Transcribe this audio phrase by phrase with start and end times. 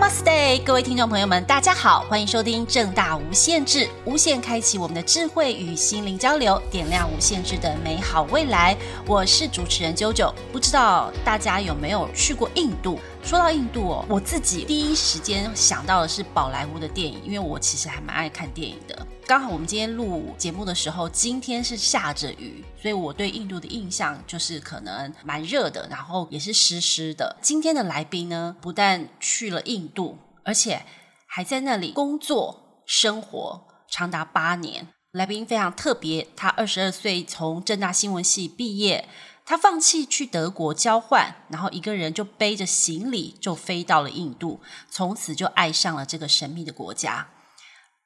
[0.00, 8.74] Namaste，各位听众朋友们，大家好，欢迎收听正大无限制，无限开启我们的智慧与心灵交流，点亮无限制的美好未来。
[9.06, 12.98] 我是主持人 JoJo，不知道大家有没有去过印度？
[13.22, 19.06] 说到印度哦，我自己第一时间想到的是宝莱坞的电影，因为我其实还蛮爱看电影的。
[19.24, 27.36] 刚好我们今天录节目的时候，今天是下着雨，所以我对印度的印象就是可能蛮热的，然后也是湿湿的。
[27.40, 30.82] 今天的来宾呢，不但去了印度，而且
[31.26, 34.88] 还在那里工作生活长达八年。
[35.12, 39.08] 来宾非常特别，他二十二岁从正大新闻系毕业。
[39.44, 47.28] 他放弃去德国交换，然后一个人就背着行李就飞到了印度，从此就爱上了这个神秘的国家。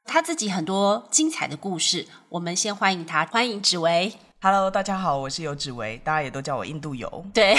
[0.06, 4.12] 他自己很多精彩的故事，我们先欢迎他，欢迎芷薇。
[4.40, 7.26] Hello，大家好，我是有芷薇，大家也都叫我印度游。
[7.32, 7.56] 对，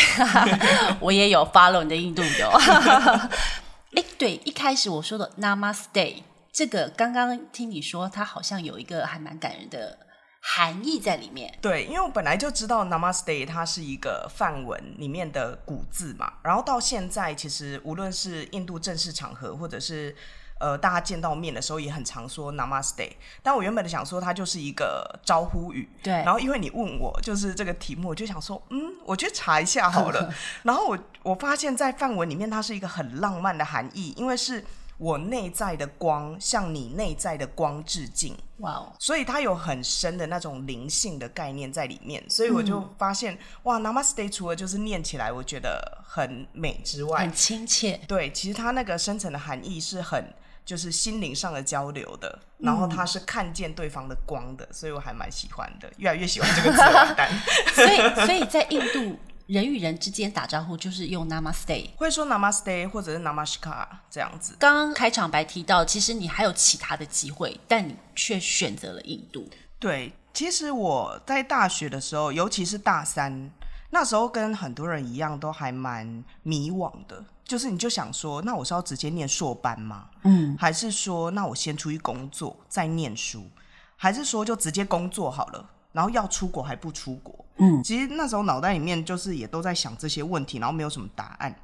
[1.01, 2.49] 我也有 follow 你的印度游。
[3.95, 10.04] 哎，对，一开始我说的 Namaste，这个刚刚听你说，它好像有一个还蛮感人的。
[10.47, 11.51] 含义在里面。
[11.59, 20.15] 对，因为我本来就知道 Namaste 它是一个梵文里面的古字嘛，然后到现在其实无论是印度正式场合，或者是
[20.59, 23.11] 呃大家见到面的时候，也很常说 Namaste。
[23.41, 26.13] 但我原本的想说它就是一个招呼语，对。
[26.13, 30.31] 然后因为你问我就是这个题目，我就想说，嗯，我去查一下好了。
[30.61, 34.63] 然后我我发现，在梵文里面，它是一个很浪漫的含义，因为是。
[34.97, 38.93] 我内在的光向你内在的光致敬，哇哦！
[38.99, 47.99] 所以它有很深的那种灵性的概念在里面，所以我就发现，嗯、哇，Namaste 除了就是念起来我觉得很美之外，很亲切。
[48.07, 57.29] 对，其实它那个深层的含义是很就是心灵上的交流的，然后它是看见对方的光的，所以我还蛮喜欢的，越来越喜欢这个字 完蛋。
[57.73, 59.19] 所以，所以在印度。
[59.47, 64.55] 人与人之间打招呼就是用 Namaste，会说 Namaste 或者是 Namaskar 这样子。
[64.57, 69.47] 刚刚开场白提到，其实你还有其他的机会，但你却选择了印度。
[69.77, 73.51] 对，其实我在大学的时候，尤其是大三，
[73.91, 77.23] 那时候跟很多人一样，都还蛮迷惘的。
[77.43, 80.09] 就是你就想说，那我是要直接念硕班吗？
[80.23, 83.47] 嗯，还是说，那我先出去工作再念书，
[83.95, 85.69] 还是说就直接工作好了？
[85.95, 87.45] 然后要出国还不出国？
[87.57, 91.55] 嗯，其实那时候脑袋里面就是也都在想这些问题，然后没有什么答案。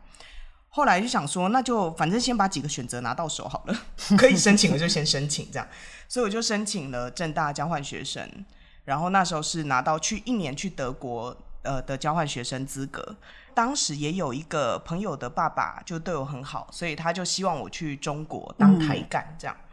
[0.70, 3.78] 后来就想说，那就反正先把几个选择拿到手好了，
[4.18, 5.68] 可以申请我就先申请这样。
[6.08, 8.46] 所以我就申请了正大交换学生，
[8.86, 13.18] 然后那时候是拿到去一年去德国呃的交换学生资格。
[13.54, 19.54] 当时也有一个朋友的爸爸就对我很好，所以他就希望我去中国当台干这样。
[19.54, 19.68] 嗯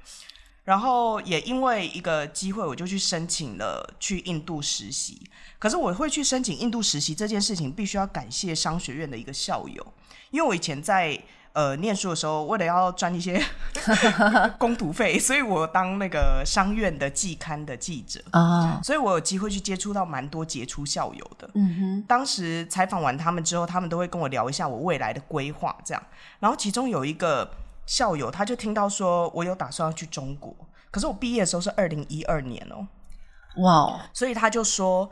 [0.69, 5.19] 然后也因为一个机会，我就去申请了去印度实习。
[5.59, 9.95] 可是我会去申请印度实习这件事情，必须要感谢商学院的一个校友，
[10.31, 11.19] 因为我以前在
[11.55, 13.43] 呃念书的时候，为了要赚一些
[14.61, 21.49] 工读费，所以我当那个商院的季刊的记者啊，所以我有机会去接触到蛮多杰出校友的。
[21.55, 26.03] 嗯哼，当时采访完他们之后，他们都会跟我聊一下我未来的规划，这样。
[26.41, 27.51] 然后其中有一个。
[27.89, 30.55] 校友他就听到说我有打算要去中国，
[30.91, 32.87] 可是我毕业的时候是二零一二年哦，
[33.63, 35.11] 哇所以他就说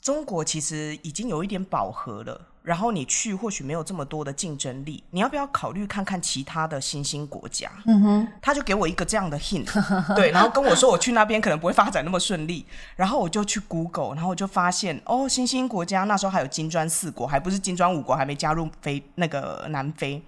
[0.00, 7.68] 中国其实已经有一点饱和了，然后你去或许没有这么多的竞争力，你要不要考虑看看其他的新兴国家？
[7.84, 9.66] 嗯哼，他就给我一个这样的 hint，
[10.14, 20.22] 对，然后跟我说我去那边可能不会发展那么顺利，然后我就去 Google，然后我就发现哦，新兴国家那时候还有金砖四国，还不是金砖五国，还没加入非那个南非。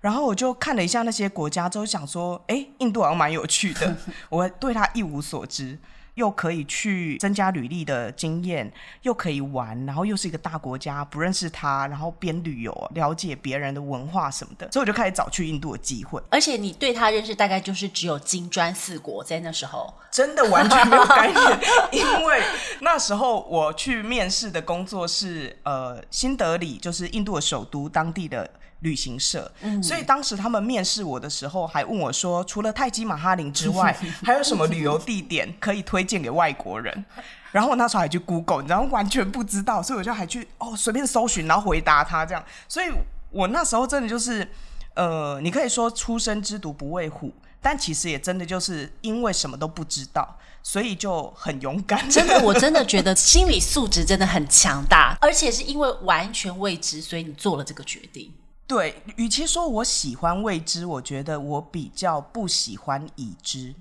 [0.00, 3.96] 然后我就看了一下那些国家，之后想说，哎，印度好像蛮有趣的，
[4.28, 5.78] 我对它一无所知，
[6.14, 16.22] 又可以去增加履历的经验，又可以玩，然后又是一个大国家，不认识它，然后边旅游了解别人的文化什么的，所以我就开始找去印度的机会。
[16.30, 22.42] 而且你对它认识大概就是只有金砖四国，在那时候真的完全没有概念， 因为
[22.80, 28.48] 那时候我去面试的工作是呃新德里，就是印度的首都，当地的。
[28.80, 37.04] 旅行社，嗯、所以当时他们面试我的时候，还问我说，除了泰姬玛哈林之外， 还有什么旅游地点可以推荐给外国人？
[37.52, 42.44] 然后我那时候还去 Google，你知道完全不知道，所以我就还去哦随便搜寻，然后回答他这样。
[42.68, 42.88] 所以
[43.30, 44.46] 我那时候真的就是，
[44.94, 47.32] 呃，你可以说初生之犊不畏虎，
[47.62, 52.06] 但其实也真的就是因为什么都不知道，所以就很勇敢。
[52.10, 58.30] 真的，我真的觉得心理素质真的很强大，而且是因为完全未知，所以你做了这个决定。
[58.66, 63.74] 对，与其说我喜欢未知，我觉得我比较不喜欢已知。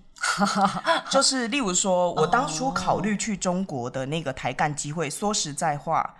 [1.09, 6.15] 就是例如说，我当初考虑去中国的那个台干机会，说实在话，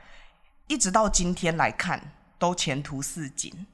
[0.67, 3.65] 一直到今天来看，都前途似锦。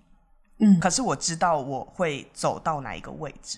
[0.60, 3.58] 嗯，可是我知道我会走到哪一个位置，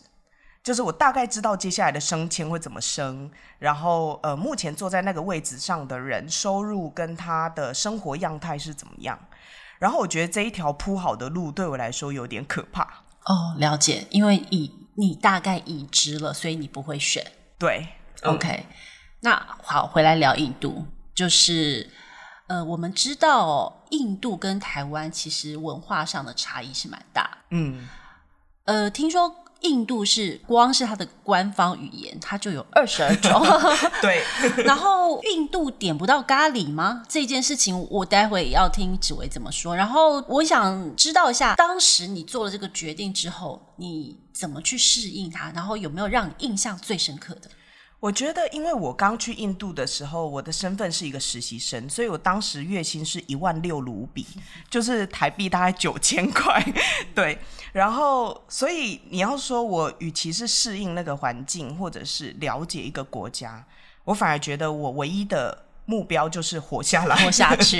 [0.63, 3.29] 就是我大概知道接下来的升迁会怎么升，
[3.59, 9.19] 然后呃，目前坐在那个位置上的人收入跟他的生活样态是怎么样，
[9.83, 12.83] 然后我觉得这一条铺好的路对我来说有点可怕。
[13.25, 17.21] 哦，了解，因为已你大概已知了，所以你不会选。
[17.59, 17.89] 对
[18.21, 18.65] ，OK，
[19.19, 21.89] 那好，回来聊印度，就是。
[22.47, 27.37] 呃，我们知道哦，印度跟台湾其实文化上的差异是蛮大。
[27.51, 27.87] 嗯，
[28.65, 29.33] 呃，听说
[29.63, 33.41] 印度是光是它的官方语言，它就有二十二种。
[34.01, 34.23] 对。
[34.63, 37.03] 然后印度点不到咖喱吗？
[37.09, 39.75] 这件事情我待会要听紫薇怎么说。
[39.75, 45.51] 然后我想知道一下，当时你做了这个决定之后，你怎么去适应它？
[45.51, 47.49] 然后有没有让你印象最深刻的？
[48.03, 54.27] 我觉得，因为我刚去印度的时候，我的身份是一个实习生，所以我当时月薪是一万六卢比，
[54.69, 56.61] 就是台币大概九千块。
[57.15, 57.39] 对，
[57.71, 63.65] 然后，所以你要说我与其是适应那个环境，或者是了解一个国家，
[64.03, 67.79] 我反而觉得我唯一的目标就是活下来，活下去。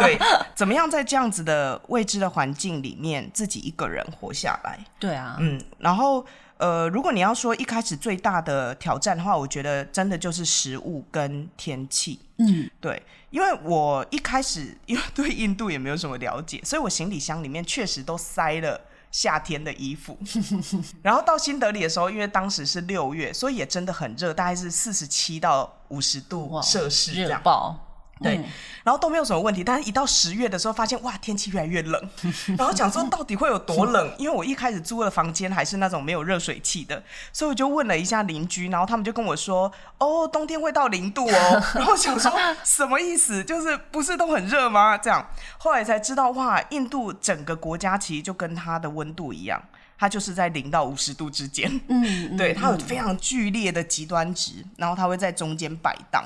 [0.00, 0.18] 对，
[0.54, 4.84] 怎么样在这样子的未知的环境里面，自己一个人活下来？
[5.00, 6.26] 对啊，嗯，然后。
[6.58, 12.18] 呃，如果你要说一开始最大的挑战的话，我觉得真的就是食物跟天气。
[12.38, 18.80] 嗯，对，因为我一开始 因为对印度也没有什么了解，所以我行李箱里面确实都塞了
[19.10, 20.18] 夏天的衣服。
[21.02, 27.30] 然后到新德里的时候，因为当时是六月，所以也真的很热，大概是四十七到五十度摄氏这样。
[27.32, 27.85] 热爆。
[28.22, 28.40] 对，
[28.82, 32.10] 然后都没有什么问题，但是一到十月的时候，发现哇，天气越来越冷，
[32.56, 34.10] 然后讲说到底会有多冷？
[34.16, 42.32] 因为我一开始租的房间还是那种没有热水器的，所以我就问了一下邻居，然后他们就跟我说，哦，冬天会到零度哦， 然后想说
[42.64, 43.44] 什么意思？
[43.44, 44.96] 就是不是都很热吗？
[44.96, 45.28] 这样，
[45.58, 49.62] 后来才知道哇，印度整个国家其实就跟它的温度一样，
[49.98, 56.24] 它就是在零到五十度之间， 嗯，对，它有非常剧烈的极端值，然后它会在中间摆荡。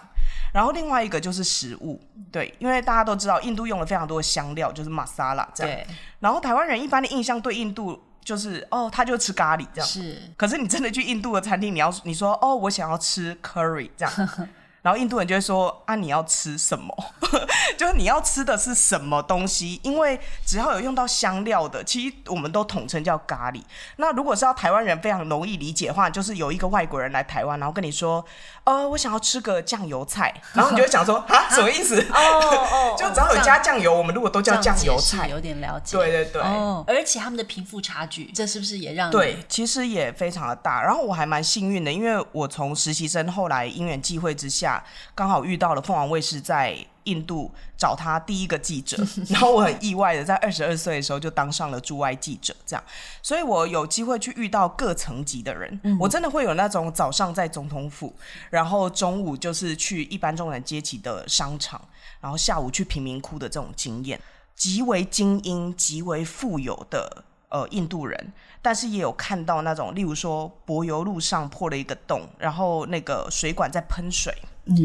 [0.52, 2.00] 然后另外一个就是食物，
[2.32, 5.76] 对，因为大家都知道印度用了非常多的香料，就是玛莎拉这样。
[5.76, 5.86] 对。
[6.20, 9.88] 然后台湾人一般的印象对印度就是哦，他就吃咖喱这样。
[9.88, 10.20] 是。
[10.36, 14.12] 可是你真的去印度的餐厅，你要你说哦，我想要吃 curry 这样。
[14.82, 16.94] 然后印度人就会说啊，你要吃什么？
[17.76, 19.78] 就是你要吃的是什么东西？
[19.82, 23.62] 因为只要有用到香料的，其实我们都统称叫咖喱。
[23.96, 28.24] 那如果是要台湾人非常容易理解的话，就是有一个外国人来台湾，然后跟你说，
[28.70, 32.00] 呃，我想要吃个酱油菜，然后你就会想说 啊，什么意思？
[32.12, 35.96] 哦哦， 就只要有加酱油，我们如果都叫酱油菜，有点了解。
[35.96, 36.40] 对对对。
[36.40, 39.10] 哦，而且他们的贫富差距，这是不是也让？
[39.10, 40.82] 对，其实也非常的大。
[40.82, 44.82] 然后我还蛮幸运的，因为我从实习生后来因缘际会之下。
[45.16, 48.96] 刚好遇到了凤凰卫视在印度找他第一个记者，
[49.28, 52.84] 然后我很意外的在二十二岁的时候就当上了驻外记者，这样，
[53.22, 58.14] 所以我有机会去遇到各层级的人，我真的会有那种早上在总统府，
[58.50, 61.80] 然后中午就是去一般中产阶级的商场，
[62.20, 64.20] 然后下午去贫民窟的这种经验，
[64.54, 68.32] 极为精英、极为富有的呃印度人。
[68.62, 74.34] 但是也有看到那种，例如说柏油路上破了一个洞，然后那个水管在喷水，
[74.66, 74.76] 嗯，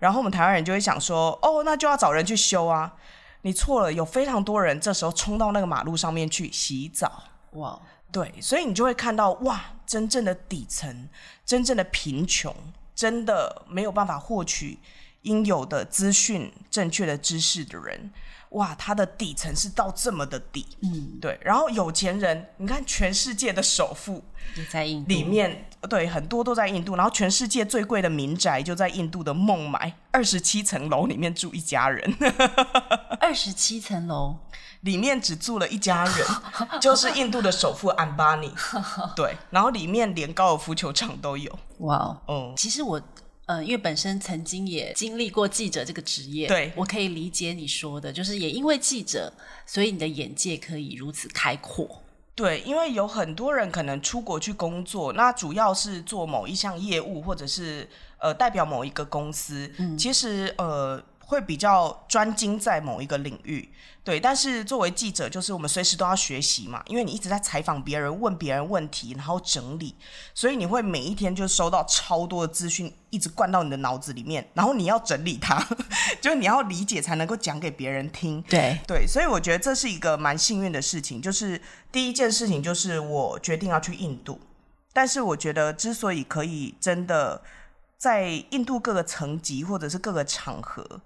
[0.00, 2.92] 然后我们台湾人就会想说，哦，那就要找人去修啊。
[3.42, 7.80] 你错了，有非常多人这时候冲到那个马路上面去洗澡，哇，
[8.12, 11.08] 对，所以你就会看到，哇，真正的底层，
[11.46, 12.54] 真正的贫穷，
[12.94, 14.78] 真的没有办法获取
[15.22, 18.10] 应有的资讯、正确的知识的人。
[18.50, 21.38] 哇，它的底层是到这么的底，嗯，对。
[21.40, 24.24] 然后有钱人，你看全世界的首富
[24.56, 26.96] 也在印度里面，对，很多都在印度。
[26.96, 32.12] 然后全世界最贵的民宅就在印度的孟买，二十七层楼里面住一家人。
[33.20, 34.36] 二十七层楼
[34.82, 36.26] 里面只住了一家人，
[36.80, 38.52] 就是印度的首富安巴尼。
[39.14, 41.56] 对，然后里面连高尔夫球场都有。
[41.78, 43.00] 哇哦，嗯，其实我。
[43.50, 49.32] 嗯，因为本身曾经也经历过记者这个职业，对，我可以理解你说的，就是也因为记者，
[49.66, 52.02] 所以你的眼界可以如此开阔。
[52.34, 57.88] 对，因为有很多人可能出国去工作，那主要是做某一项业务，或者是
[58.18, 61.02] 呃代表某一个公司，嗯，其实呃。
[61.30, 63.68] 会比较专精在某一个领域，
[64.02, 64.18] 对。
[64.18, 69.94] 但是作为记者，就是我们随时都要学习嘛，因为你一直在采访别人，问别人问题，然后整理，
[70.34, 75.64] 所以你会每一天就收到超多的资讯，一直灌到你的脑子里面， 然后你要整理它，
[76.20, 78.42] 就是你要理解才能够讲给别人听。
[78.42, 81.22] 对对，所以我觉得这是一个蛮幸运的事情。
[81.22, 84.40] 就是第一件事情就是我决定要去印度，
[84.92, 87.40] 但是我觉得之所以可以真的
[88.00, 91.00] 在印度各个层级或者是各个场合。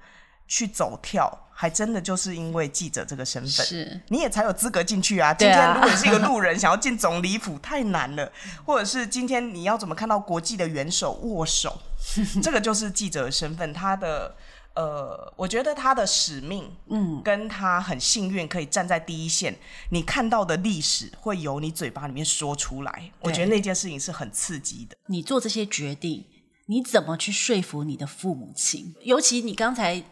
[0.46, 5.32] 去走跳，还真的就是因为记者这个身份，是你也才有资格进去啊。
[5.32, 8.30] 今天如果你是一个路人，想要进总理府，太难了。
[8.66, 11.80] 或者是今天你要怎么看到国际的元首握手，
[12.44, 14.36] 这个就是记者的身份，他的。
[14.74, 19.56] 呃，我觉得他的使命，嗯，跟他很幸运可以站在第一线，
[19.90, 23.10] 你看到的历史会由你嘴巴里面说出来。
[23.20, 24.96] 我觉得那件事情是很刺激的。
[25.06, 26.26] 你做这些决定，
[26.66, 28.94] 你怎么去说服你的父母亲？
[29.02, 30.02] 尤其你刚才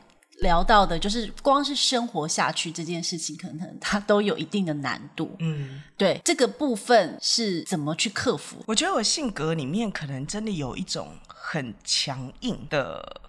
[0.40, 5.35] 聊到的，就是光是生活下去这件事情，可能他都有一定的难度。
[5.38, 8.56] 嗯，对，这个部分是怎么去克服？
[8.66, 13.21] 我觉得我性格里面可能真的有一种很强硬的。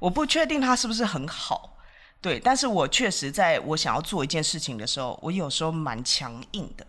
[0.00, 1.76] 我不确定他是不是很好，
[2.20, 6.84] 对，但是我确实在我想要做一件事情的时候，我有时候蛮强硬的。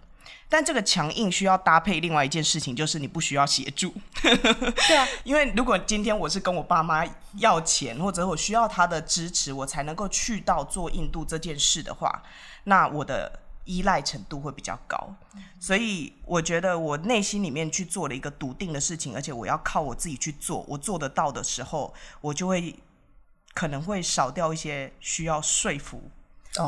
[0.53, 3.91] 但这个强硬需要搭配另外一件事情，就是你不需要协助。
[4.21, 7.03] 对啊， 因为如果今天我是跟我爸妈
[7.37, 12.21] 要钱，或者我需要他的支持，我才能够去到做印度这件事的话，
[12.65, 15.15] 那我的依赖程度会比较高。
[15.59, 21.91] 所以我觉得我内心里面去做了一个笃定的事情，而且我要靠我自己去做，我做得到的时候，
[22.21, 22.75] 我就会。
[23.55, 26.09] 可能会少掉一些需要说服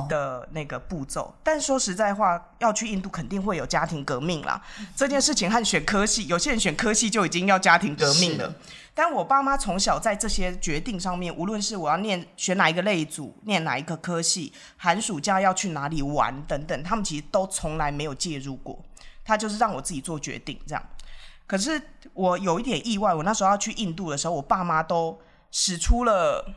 [0.09, 1.31] 的那个步骤，oh.
[1.43, 4.61] 但说实在话，要去印度肯定会有家庭革命啦。
[4.95, 8.55] 这件事情和选科系，有些人选科系就已经要家庭革命了。
[8.93, 18.81] 但我爸妈从小在这些决定上面，无论是我要念选哪一个类组，念哪一个科系，寒暑假要去哪里玩等等，他们其实都从来没有介入过。
[19.23, 20.83] 他就是让我自己做决定这样。
[21.45, 21.81] 可是
[22.13, 25.19] 我有一点意外，我那时候要去印度的时候，我爸妈都
[25.51, 26.55] 使出了。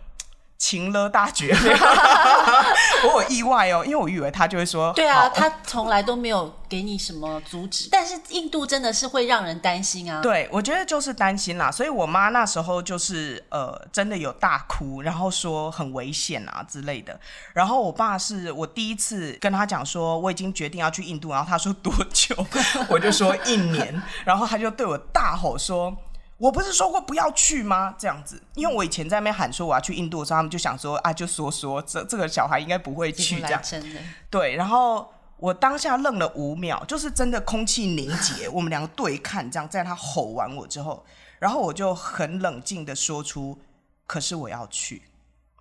[0.59, 1.55] 情了大绝，
[3.15, 10.21] 我有意外哦，因为我以为他就会说，对啊，他从来都没有给你什么阻止，但是印度真的是会让人担心啊。
[10.21, 17.19] 对，我觉得就是担心啦，所以我妈那时候就是呃，真的有大哭，然后说很危险啊之类的。
[17.55, 22.35] 然后我爸是我第一次跟他讲说我已经决定要去印度，然后他说多久，
[22.91, 25.97] 我就说一年，然后他就对我大吼说。
[26.39, 27.95] 我不是说过不要去吗？
[27.99, 33.61] 这样子，因为我以前在那边喊说我要去印度的时候，他们就想说啊，就说说这这个小孩应该不会去这样。
[33.61, 34.01] 真的。
[34.31, 41.05] 对，然后我当下愣了五秒，就是真的空气凝结，我们两个对看，这样在他吼完我之后，
[41.41, 43.59] 然后我就很冷静的说出，
[44.07, 45.03] 可是我要去，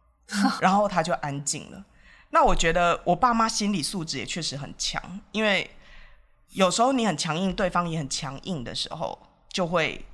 [0.62, 1.84] 然后他就安静了。
[2.30, 5.72] 那我觉得我爸妈心理素质也确实很强，因为
[6.50, 9.18] 有时候你很强硬，对方也很强硬的时候，
[9.50, 10.06] 就会。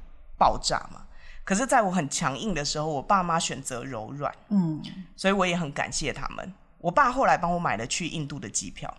[0.43, 0.99] 爆炸嘛？
[1.45, 4.81] 可是在我很强硬的时候，我爸妈选择柔软，嗯，
[5.15, 6.53] 所以我也很感谢他们。
[6.79, 8.93] 我爸后来帮我买了去印度的机票，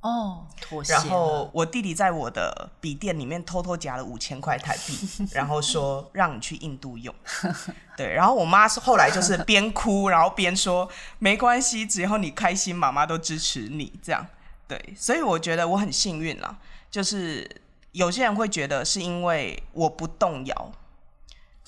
[0.00, 0.92] 哦，妥协。
[0.92, 4.98] 然后我弟弟在我的笔电里面偷偷夹了五千块台币，
[5.32, 7.14] 然后说让你去印度用。
[7.96, 10.88] 对，然后我妈是后来就是边哭然后边说
[11.20, 13.92] 没关系，只要你开心，妈妈都支持你。
[14.02, 14.26] 这样
[14.66, 16.58] 对，所以我觉得我很幸运啦，
[16.90, 17.48] 就是
[17.92, 20.72] 有些人会觉得是因为我不动摇。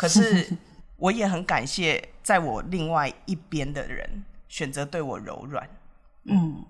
[0.00, 0.48] 可是，
[0.96, 5.68] 我也很感谢在我另外一边的人选择对我柔软。
[6.24, 6.64] 嗯，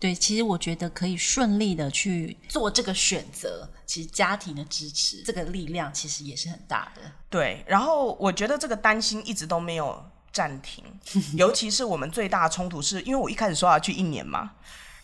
[0.00, 7.02] 对，其实我觉得可以顺利的去做这个选择，其实家庭的支持，这个力量其实也是很大的。
[7.30, 10.82] 对，然后我觉得这个担心一直都没有暂停，
[11.38, 14.52] 尤其是我们最大的冲突是因为我一开始说要去一年嘛，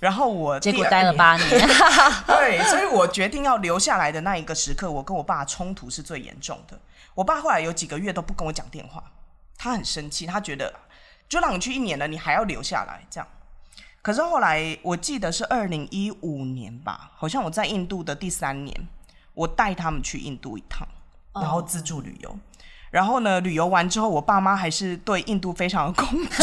[0.00, 1.48] 然后我结果待了八年，
[2.26, 6.80] 对，所以我决定要留下来的那一个时刻，我跟我爸冲突是最严重的。
[7.18, 9.02] 我爸后来有几个月都不跟我讲电话，
[9.56, 10.72] 他很生气，他觉得
[11.28, 13.26] 就让你去一年了，你还要留下来这样。
[14.00, 18.86] 可是后来我记得是二零一五年吧，好像我在印度的第三年，
[19.34, 20.86] 我带他们去印度一趟，
[21.34, 22.28] 然后自助旅游。
[22.28, 22.38] Oh.
[22.92, 26.42] 然后呢，旅游完之后，我爸妈还是对印度非常的恐惧，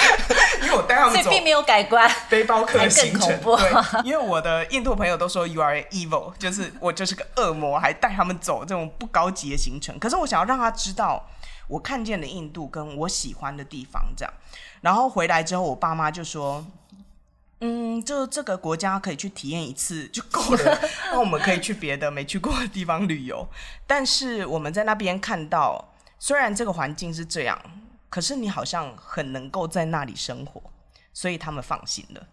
[0.76, 3.56] 我带他们走，并没有改观，背包客的行程，更恐怖。
[3.56, 9.98] 对，因为我的印度朋友都说 you are evil，就是我就是个恶魔，还带他们走这种不高级的行程。
[9.98, 11.26] 可是我想要让他知道，
[11.68, 14.32] 我看见的印度跟我喜欢的地方这样。
[14.80, 16.64] 然后回来之后，我爸妈就说。
[17.60, 20.78] 嗯，就这个国家可以去体验一次就够了，
[21.10, 23.48] 那我们可以去别的没去过的地方旅游。
[23.86, 25.82] 但是我们在那边看到，
[26.18, 27.58] 虽然这个环境是这样，
[28.16, 30.58] 可是你好像很能够在那里生活，
[31.12, 32.26] 所以他们放心了，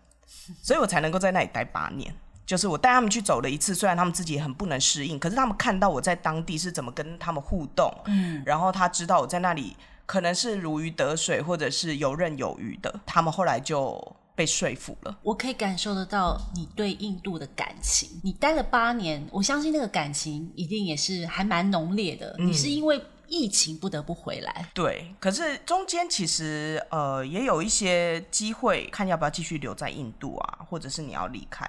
[0.62, 2.16] 所以我才能够在那里待八年。
[2.46, 9.76] 就是我带他们去走了一次，虽然他们自己很不能适应，可是他们看到我在当地是怎么跟他们互动，嗯，然后他知道我在那里
[10.06, 14.16] 可能是如鱼得水，或者是游刃有余的，他们后来就。
[14.36, 18.10] 被说服了，我可以感受得到你对印度的感情。
[18.24, 22.36] 你待了八年，我相信那个感情一定也是还蛮浓烈的。
[22.40, 22.48] 嗯。
[22.48, 24.70] 你是因为疫情不得不回来。
[24.74, 31.68] 对，可是中间其实呃也有一些机会，看要不要继续留在印度啊，或者是你要离开。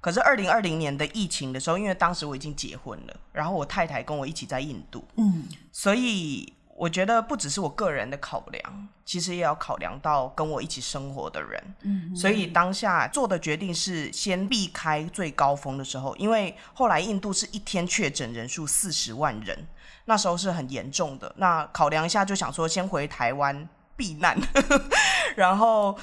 [0.00, 19.66] 可是二零二零年的疫情的时候，因为当时我已经结婚了，然后我太太跟我一起在印度，嗯，所以我觉得不只是我个人的考量，其实也要考量到跟我一起生活的人，嗯，所以当下做的决定是先避开最高峰的时候，因为后来印度是一天确诊人数四十万人，
[20.04, 21.32] 那时候是很严重的。
[21.36, 24.38] 那考量一下，就想说先回台湾避难，
[25.36, 25.98] 然后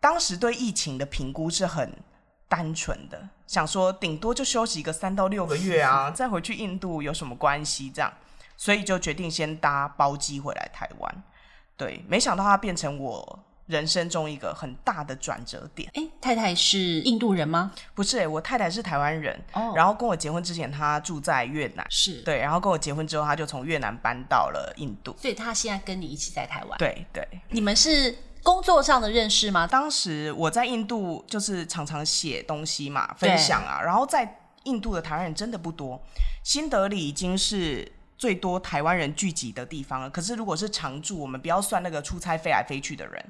[0.00, 1.92] 当时对疫情的评估是很。
[2.50, 7.88] 单纯的想说，顶多就休息一个三到六个月啊， 再回去印度有什么关系？
[7.88, 8.12] 这样，
[8.56, 11.22] 所以就决定先搭包机回来台湾。
[11.76, 13.38] 对，没想到它变成我
[13.70, 15.90] 人生中一个很大的转折点。
[15.94, 17.72] 哎，太太是印度人吗？
[17.94, 19.40] 不是，哎，我太太是台湾人。
[19.52, 21.86] 哦，然后跟我结婚之前，她住在越南。
[21.88, 25.16] 是对，然后跟我结婚之后，她就从越南搬到了印度。
[25.18, 26.76] 所以她现在跟你一起在台湾。
[26.78, 28.14] 对对，你们是。
[28.42, 29.66] 工作上的认识吗？
[29.66, 33.82] 当时我在印度就是常常写东西嘛，分享啊。
[33.82, 36.00] 然后在印度的台湾人真的不多，
[36.42, 40.08] 新德里已经是最多台湾人聚集的地方了。
[40.08, 43.22] 可是如果是常住，我们不要算那个出差飞来飞去的人。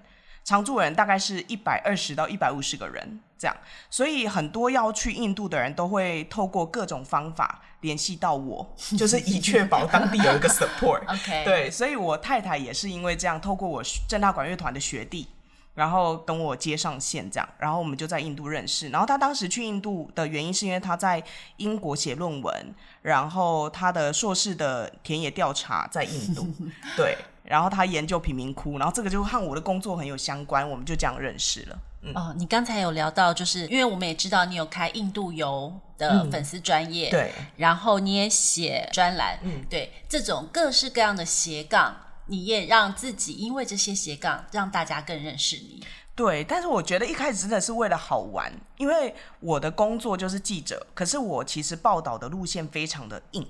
[0.44, 3.56] 常住人大概是一百二十到一百五十个人这样，
[3.88, 11.02] 所以很多要去印度的人都会透过各种方法联系到我，就是以确保 当地有一个 support。
[11.08, 15.28] OK，对，所以我太太也是因为这样，透过我正大管乐团的学弟，
[15.74, 18.88] 然后跟我接上线这样，然后我们就在印度认识。
[18.88, 21.22] 然后他当时去印度的原因是因为他在
[21.58, 26.48] 英国写论文，然后他的硕士的田野调查在印度，
[26.96, 27.16] 对。
[27.50, 31.78] 然后他研究贫民窟，然后这个就和我的工作很有相关，我们就这样认识了。
[32.02, 45.82] 嗯、哦，你刚才有聊到，就是因为我们也知道你有开印度游的粉丝专业，嗯，对，然后你也写专栏，嗯，对，这种各式各样的斜杠，你也让自己因为这些斜杠让大家更认识你。
[46.14, 53.44] 对，但是我觉得一开始真的是为了好玩，因为我的工作就是记者，可是我其实报道的路线非常的硬，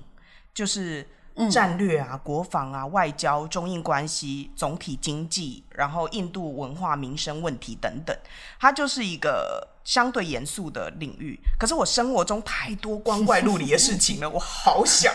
[0.55, 1.07] 就是。
[1.49, 8.15] 战略啊，国防啊，外交、中印关系、总体经济，然后印度文化、民生问题等等，
[8.59, 11.39] 它就是一个相对严肃的领域。
[11.57, 15.13] 可是我生活中太多光怪陆离的事情了，我好想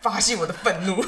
[0.00, 1.02] 发泄我的愤怒，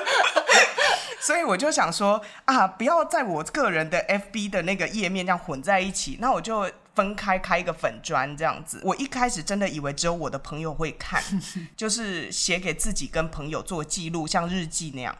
[1.20, 6.70] 所以我就想说啊，不要在我个人的 FB 的那个页面这样混在一起，那我就。
[6.94, 11.22] 分开开一个粉砖这样子，我一开始真的以为只有我的朋友会看，
[11.76, 15.16] 就是写给自己跟朋友做记录，像日记那样。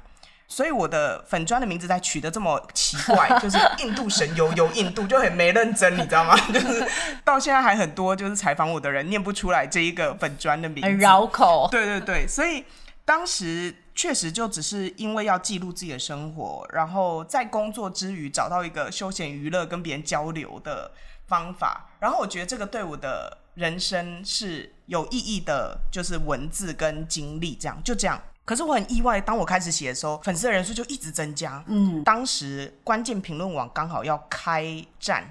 [0.46, 6.36] 所以我的粉砖的名字才取得这么奇怪， 就是印度神游游印度，就很没认真，你知道吗？
[6.52, 6.86] 就是
[7.24, 11.66] 到现在还很多就是采访我的人念不出来这一个粉砖的名字，很绕口。
[11.72, 12.62] 对对对，所以
[13.06, 20.92] 当时确实就只是因为要记录自己的生活，然后在工作之余找到一个休闲娱乐跟别人交流的
[21.34, 28.22] 方法，然后我觉得这个对我的人生是有意义的，就是文字跟经历这样，就这样。
[28.44, 31.64] 可是我很意外，当我开始写的时候，粉丝的人数就一直增加。
[31.66, 35.24] 嗯，当时关键评论网刚好要开战，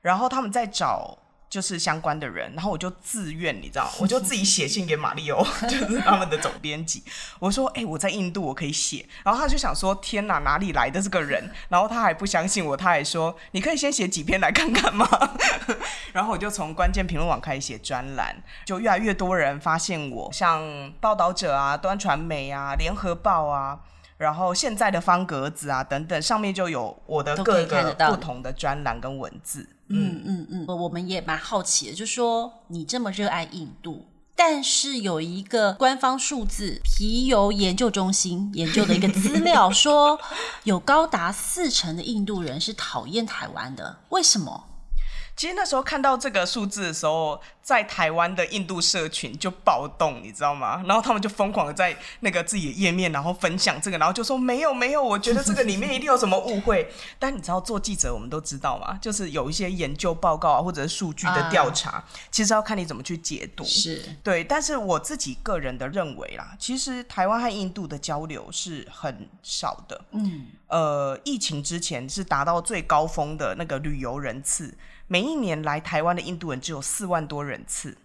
[0.00, 1.16] 然后他们在找。
[1.50, 7.02] 就是相关的人，然后我就自愿，你知道，我就自己写信给马里欧， 就是他们的总编辑。
[7.38, 15.08] 我说：“哎、欸，我在印度，我可以写。”然后他就想说：“天哪，哪里来的这个人？”然后他还不相信我，他还说：“你可以先写几篇来看看吗？”
[16.12, 23.80] 然后我就从关键评论网开始写专栏，就越来越多人发现我，像报道者啊、端传媒啊、联合报啊，
[24.18, 29.66] 然后现在的方格子啊等等，上面就有我的各个不同的专栏跟文字。
[29.88, 40.20] 嗯嗯嗯，我们也蛮好奇的，就说你这么热爱印度，但是有一个官方数字，皮尤研究中心研究的一个资料说，
[40.64, 44.67] 有高达四成的印度人是讨厌台湾的，为什么？
[45.38, 50.82] 其实那时候看到这个数字的时候，在台湾的印度社群就暴动，你知道吗？
[50.84, 56.90] 然后他们就疯狂的在那个自己的页面，然后分享这个，然后就说没有没有，我觉得这个里面一定有什么误会。
[57.20, 63.62] 但你知道做记者，我们都知道嘛，就是有一些研究报告啊，或者是数据的调查，啊，其实要看你怎么去解读。
[63.62, 70.04] 是对，但是我自己个人的认为啦，其实台湾和印度的交流是很少的。
[70.10, 74.76] 嗯，呃，疫情之前是达到最高峰的那个旅游人次。
[75.08, 77.96] 每一年来台湾的印度人只有四万多人次，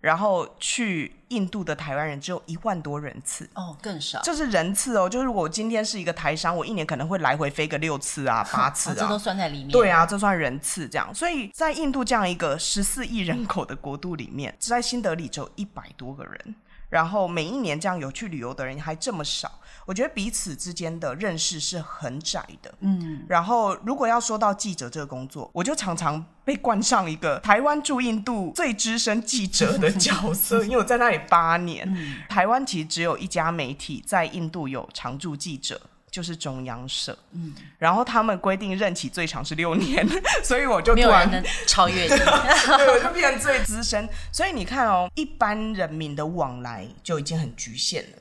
[0.00, 3.50] 然后去印度的台湾人只有一万多人次。
[3.54, 4.20] 哦，更少。
[4.22, 9.70] 这是人次哦，就是我今天是一个台商，我一年可能会来回飞个六次啊、 八次啊，哦、这都算在里面。
[9.70, 11.12] 对啊，这算人次这样。
[11.12, 16.54] 所以在印度这样一个十四亿人口的国度里面，在新德里只有一百多个人。
[16.92, 19.50] 然后每一年这样有去旅游的人还这么少，
[19.86, 22.74] 我觉得彼此之间的认识是很窄的。
[22.80, 31.90] 嗯，然后如果要说到记者这个工作，我就常常被冠上一个台湾驻印度最资深记者的角色，因为我在那里八年。
[31.96, 35.80] 嗯，台湾其实只有一家媒体在印度有常驻记者。
[36.12, 40.06] 就是中央社，嗯，然后他们规定任期最长是六年，
[40.44, 42.08] 所以我就突然超越你，
[42.76, 44.06] 对，我就变成最资深。
[44.30, 48.18] 所以你看哦，一般人民的往来就已经很局限了，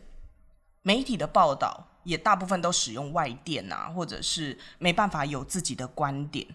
[0.84, 6.48] 媒体的报道也大部分都使用外电啊，或者是没办法有自己的观点，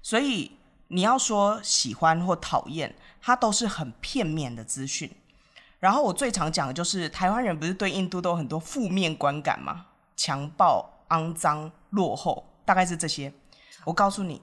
[0.00, 0.52] 所以
[0.86, 5.10] 你要说喜欢或讨厌，它都是很片面的资讯。
[5.80, 9.86] 然后我最常讲的就是，台湾人不是对印度都有很多负面观感吗？
[10.16, 13.32] 强暴、肮脏、落后，大概是这些。
[13.84, 14.40] 我告诉你，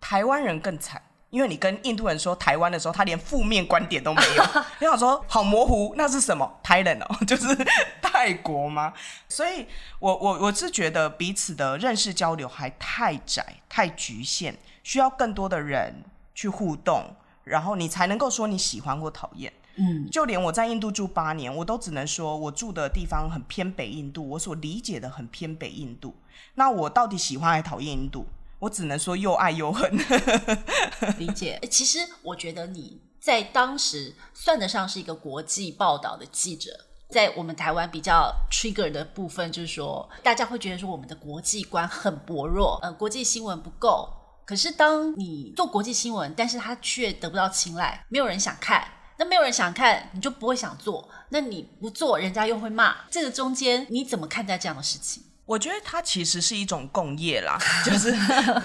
[0.00, 4.44] 台湾人更惨，因为你跟印度人说台湾的时候，他连负面观点都没有。
[4.80, 7.56] 你想说好模糊，那是什么？Thailand 哦， 就是
[8.02, 8.92] 泰国吗？
[9.28, 9.66] 所以
[9.98, 16.04] 我我我是觉得彼此的认识交流还太窄、太局限，需要更多的人
[16.34, 19.52] 去互动，然后你才能够说你喜欢或讨厌。
[19.76, 26.14] 嗯，就连我在印度住八年，我都只能说我住的地方很偏北印度，我所理解的很偏北印度。
[26.54, 28.26] 那我到底喜欢还讨厌印度？
[28.58, 29.90] 我只能说又爱又恨。
[31.18, 31.58] 理解。
[31.70, 36.70] 其实我觉得你在当时算得上是一个国际报道的记者，
[37.10, 44.08] 在我们台湾比较 trigger 的部分，就是说大家会觉得说我们的国际观很薄弱，呃，国际新闻不够。
[44.44, 48.86] 可是当你做国际新闻，但是他却得不到青睐，没有人想看。
[49.22, 51.08] 那没有人想看，你就不会想做。
[51.28, 52.92] 那你不做，人家又会骂。
[53.08, 55.22] 这个中间你怎么看待这样的事情？
[55.44, 57.56] 我觉得它其实是一种共业啦，
[57.86, 58.12] 就是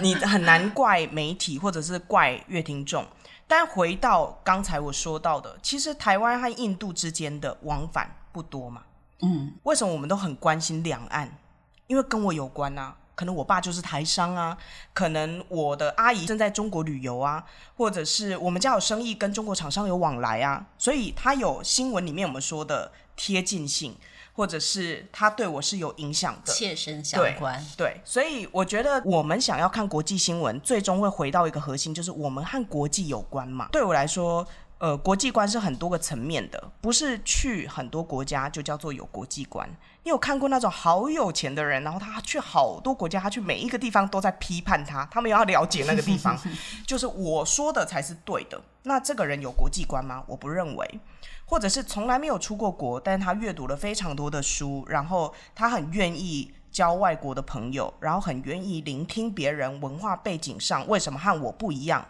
[0.02, 3.06] 你很难怪媒体或者是怪乐听众。
[3.48, 8.82] 但回到刚才我说到的，其实台湾和印度之间的往返不多嘛。
[9.22, 11.38] 嗯，为什么我们都很关心两岸？
[11.86, 12.96] 因为跟我有关啊。
[13.18, 14.56] 可能我爸就是台商啊，
[14.94, 17.44] 可能我的阿姨正在中国旅游啊，
[17.76, 23.96] 或者是我们家有生意跟中国厂商有往来啊，所以他有新闻里面我们说的贴近性，
[24.34, 27.60] 或者是他对我是有影响的，切身相关。
[27.76, 33.68] 对，对，所以我觉得我们想要看国际新闻，最终会回到一个核心，就是我们和国际有关嘛。
[33.72, 34.48] 对我来说。
[34.80, 39.68] 呃，国际观是很多个层面的，不是去很多国家就叫做有国际观。
[40.08, 46.40] 你有看过那种好有钱的人，然后他去好多国家，他去每一个地方都在批判他，他们要了解那个地方，
[46.88, 48.58] 就是我说的才是对的。
[48.84, 50.24] 那这个人有国际观吗？
[50.28, 51.00] 我不认为。
[51.46, 62.06] 或者是从来没有出过国，但是他阅读了非常多的书，然后他很愿意交外国的朋友，然后很愿意聆听别人文化背景上为什么和我不一样。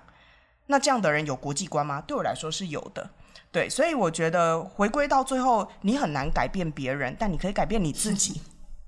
[0.68, 2.00] 那这样的人有国际观吗？
[2.02, 3.10] 对我来说是有的，
[3.52, 8.42] 对，所以我觉得回归到最后，你很难改变别人，但你可以改变你自己。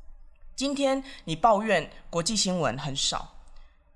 [0.55, 3.35] 今天你抱怨国际新闻很少，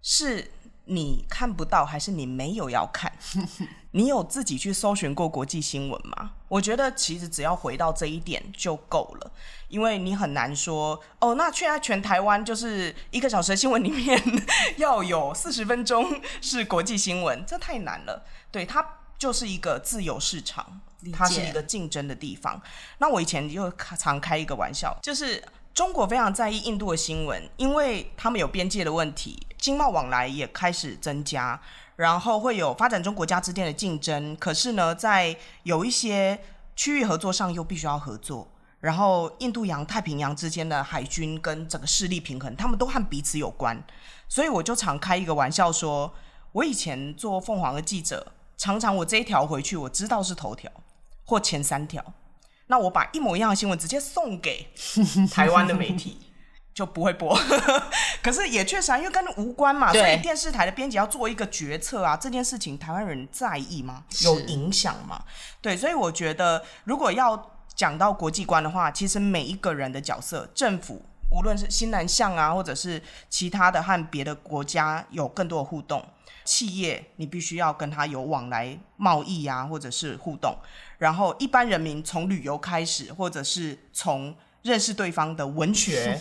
[0.02, 0.52] 是
[0.86, 3.12] 你看不到，还是你没有要看？
[3.92, 6.32] 你有自己去搜寻过国际新闻吗？
[6.48, 9.32] 我觉得其实只要回到这一点就够了，
[9.68, 14.20] 因为你很难说哦，那现在全台湾就是一个小时的新闻里面
[14.78, 16.10] 要有四十分钟
[16.42, 18.26] 是国际新闻，这太难了。
[18.50, 18.82] 对，它
[19.24, 20.82] 就是一个自由市场，
[21.14, 22.62] 它是一个竞争的地方。
[22.98, 25.42] 那我以前就常开一个玩笑，就是
[25.74, 31.58] 中国非常在意印度的新闻，因为他们有边界的问题，经贸往来也开始增加。
[31.96, 36.38] 然后会有发展中国家之间的竞争，可是呢，在有一些
[36.76, 38.52] 区域合作上又必须要合作。
[38.82, 43.82] 然后印度洋、太平洋之间的海军跟整个势力平衡，他们都和彼此有关。
[44.28, 46.14] 所以我就常开一个玩笑说，
[46.52, 50.72] 我以前做凤凰的记者，常常我这一条回去，我知道是头条
[51.26, 52.04] 或前三条，
[52.68, 54.68] 那我把一模一样的新闻直接送给
[55.32, 56.20] 台湾的媒体。
[56.74, 57.38] 就不会播，
[58.24, 64.04] 可是也确实啊，因为跟无关嘛，所以电视台的编辑要做一个决策啊，这件事情台湾人在意吗？
[64.24, 65.24] 有影响吗？
[65.62, 76.04] 对，所以我觉得如果要讲到国际观的话，其实每一个人的角色，政府无论是新南向啊，或者是其他的和别的国家有更多的互动，
[76.44, 80.58] 企业你必须要跟他有往来贸易啊，或者是互动，
[80.98, 86.20] 然后一般人民从旅游开始，或者是从认识对方的文学。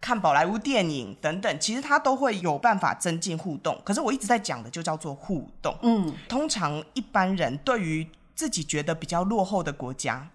[0.00, 3.80] 看宝莱坞电影等等，其实他都会有办法增进互动。
[3.82, 5.74] 可是我一直在讲的就叫做互动。
[5.80, 10.28] 嗯，通常一般人对于自己觉得比较落后的国家，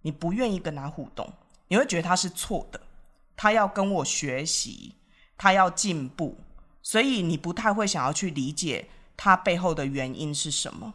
[0.00, 1.30] 你不愿意跟他互动，
[1.68, 2.80] 你会觉得他是错的，
[3.36, 4.94] 他要跟我学习，
[5.36, 6.38] 他要进步，
[6.82, 10.92] 所以你不太会想要去理解它背后的原因是什么。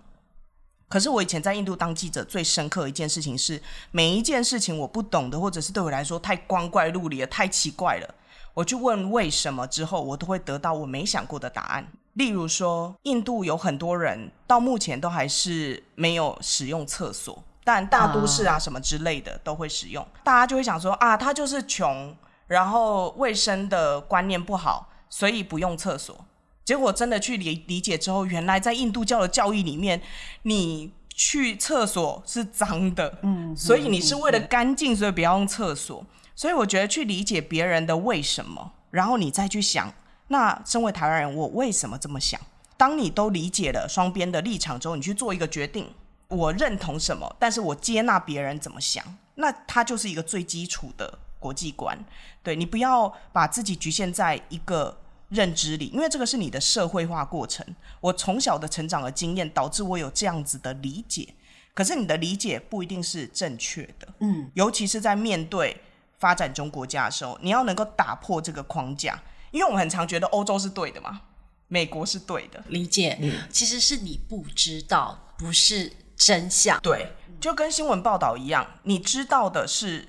[0.90, 8.16] 可是我以前在印度当记者，最深刻的一件事情是，每一件事情我不懂的，或者是对我来说太光怪陆离了、太奇怪了，
[8.54, 11.86] 我去问为什么之后，我都会得到我没想过的答案。
[12.14, 20.08] 例如说，印度有很多人到目前都还是没有使用厕所，但大都市啊什么之类的都会使用。
[20.24, 22.16] 大家就会想说啊，他就是穷，
[22.48, 26.26] 然后卫生的观念不好，所以不用厕所。
[26.66, 30.02] 结果真的去理理解之后，原来在印度教的教义里面，
[30.44, 36.06] 你去厕所是脏的，嗯，所以你是为了干净，所以不要用厕所。
[36.36, 39.94] 所以我觉得去理解别人的为什么，然后你再去想，
[40.28, 42.40] 那身为台湾人，我为什么这么想？
[42.76, 45.90] 当你都理解了双边的立场之后，你去做一个决定，
[46.28, 49.04] 我认同什么，但是我接纳别人怎么想，
[49.36, 51.18] 那它就是一个最基础的
[51.48, 51.98] 国际观。
[52.44, 54.98] 对，你不要把自己局限在一个。
[55.30, 57.76] 认知里，因为这个是你的社会化过程。
[58.00, 61.28] 我从小的成长的经验导致我有这样子的理解，
[61.74, 64.08] 可是你的理解不一定是正确的。
[64.20, 65.82] 嗯，尤其是在面对
[66.18, 69.22] 发展中国家的时候，你要能够打破这个框架。
[69.52, 71.20] 因为我们很常觉得欧洲是对的嘛，
[71.68, 72.64] 美国是对的。
[72.70, 76.80] 理解，嗯，其实是你不知道，不是真相。
[76.80, 80.08] 对，就跟新闻报道一样，你知道的是。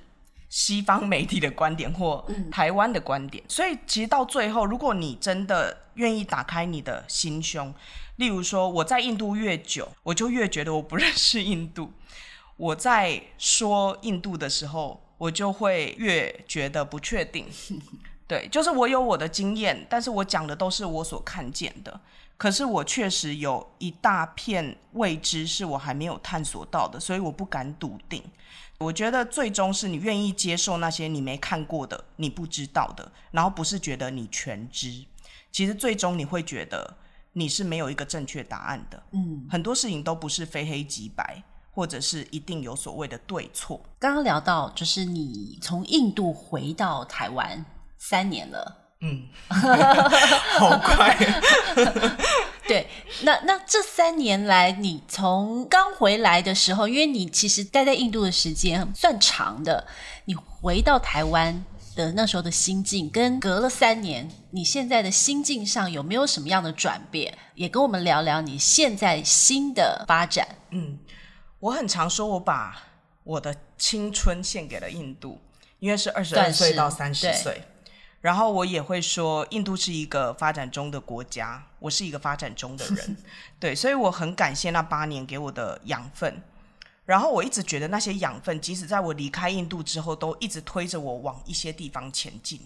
[0.48, 7.74] 西方媒体的观点或台湾的观点，嗯，所以其实到最后，如果你真的愿意打开你的心胸，
[8.16, 11.90] 例如说我在印度越久，我就越觉得我不认识印度；
[12.56, 17.46] 我在说印度的时候，我就会越觉得不确定。
[18.26, 22.00] 对，就是我有我的经验，但是我讲的都是我所看见的，
[22.37, 28.22] 可是我确实有一大片未知是我还没有探索到的，所以我不敢笃定。
[28.78, 35.04] 我觉得最终是你愿意接受那些你没看过的、你不知道的，然后不是觉得你全知。
[35.50, 36.96] 其实最终你会觉得
[37.32, 39.02] 你是没有一个正确答案的。
[39.12, 43.82] 嗯，很多事情都不是非黑即白，或者是一定有所谓的对错。
[43.98, 47.64] 刚刚聊到，就是你从印度回到台湾
[47.96, 48.76] 三年了。
[49.00, 51.16] 嗯， 好快。
[52.68, 52.87] 对，
[53.22, 59.87] 那那这三年来，你从刚回来的时候，因为你其实待在印度的时间算长的，
[60.26, 61.64] 你回到台湾
[61.96, 67.37] 的那时候的心境，跟隔了三年，你现在的心境上有没有什么样的转变？
[67.54, 70.46] 也跟我们聊聊你现在新的发展。
[70.70, 70.98] 嗯，
[71.59, 72.76] 我很常说，我把
[73.24, 75.40] 我的青春献给了印度，
[75.78, 77.62] 因为是二十二岁到三十岁。
[78.20, 83.16] 然后我也会说，印度是一个发展中的国家，我是一个发展中的人，
[83.61, 86.42] 对，所以我很感谢那八年给我的养分。
[87.07, 92.61] 然后我一直觉得那些养分，即使在我离开印度之后，都一直推着我往一些地方前进。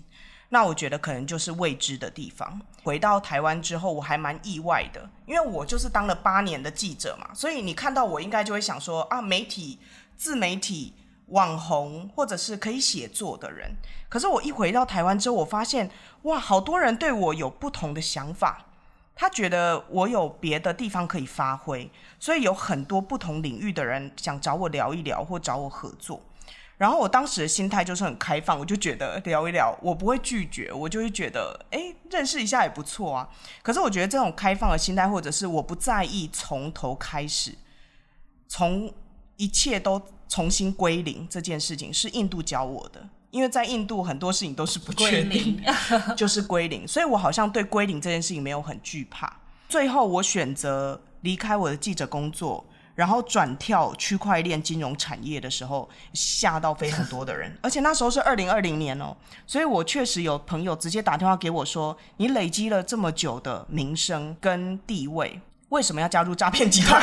[0.49, 2.61] 那我觉得可能就是未知的地方。
[2.83, 9.79] 回到台湾之后，我还蛮意外的，因为我就是当了八年的记者嘛，所以你看到我应该就会想说啊，媒体、
[10.17, 10.95] 自媒体。
[11.29, 13.75] 网红或者是可以写作的人，
[14.13, 15.91] 可是我一回到台湾之后，我发现
[16.25, 18.67] 哇，好多人对我有不同的想法，
[19.15, 26.21] 他觉得我有别的地方可以发挥，所以有很多不同领域的人想找我聊一聊或找我合作。
[26.77, 33.27] 然后我当时的心态就是很开放，我就觉得聊一聊，我不会拒绝，我就会觉得诶，认识一下也不错啊。
[33.63, 37.57] 可是我觉得这种开放的心态，或者是我不在意从头开始，
[38.47, 38.93] 从
[39.39, 40.03] 一切都。
[40.29, 45.61] 重新归零这件事情是印度教我的，因为在印度很多事情都是不确定，
[46.15, 49.41] 就是归零，所以我好像对归零这件事情没有很惧怕。
[49.69, 52.63] 最后我选择离开我的记者工作，
[52.95, 59.17] 然后转跳区块链金融产业的时候，吓到非常多的人， 而且那时候是二零二零年哦，
[59.47, 65.41] 所以我确实有朋友直接打电话给我说：“你累积了这么久的名声跟地位。”
[65.73, 67.03] 为什么要加入诈骗集团？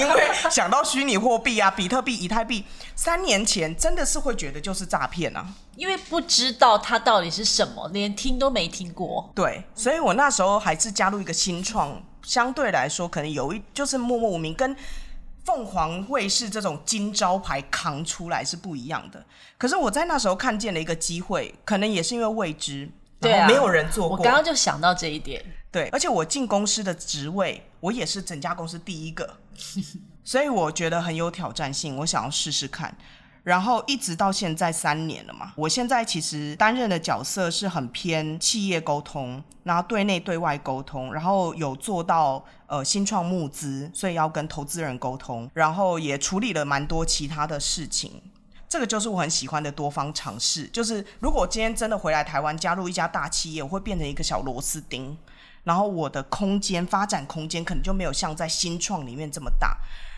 [0.00, 2.64] 因为想到虚拟货币啊，比特币、以太币，
[2.96, 9.30] 三年前真的是会觉得就是诈骗啊，因为不知道它到底是什么，连听都没听过。
[9.32, 14.74] 对，所以我那时候还是加入一个新创，相对来说可能有一就是默默无名，跟
[15.44, 19.24] 凤凰卫视这种金招牌扛出来是不一样的。
[19.56, 22.90] 可是我在那时候看见了一个机会，可能也是因为未知，
[23.24, 24.16] 对啊，没有人做过。
[24.16, 25.44] 我刚刚就想到这一点。
[25.72, 29.38] 对，而且我进公司的职位，我也是整家公司第一个，
[30.22, 32.96] 所以我觉得很有挑战性，我想要试试看。
[33.42, 48.22] 然后一直到现在三年了嘛，我现在其实担任的角色是很偏企业沟通，然后对内对外沟通，然后有做到呃新创募资，所以要跟投资人沟通，然后也处理了蛮多其他的事情。
[48.74, 50.66] 这个就是我很喜欢的多方尝试。
[50.66, 55.16] 就是如果我今天真的回来台湾加入一家大企业，我会变成一个小螺丝钉，
[55.62, 59.76] 然后我的空间发展空间可能就没有像在新创里面这么大。